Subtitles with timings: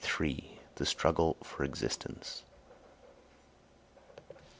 [0.83, 2.41] STRUGGLE FOR EXISTENCE.